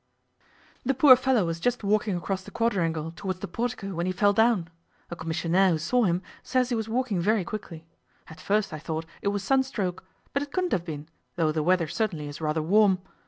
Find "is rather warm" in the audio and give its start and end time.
12.27-12.97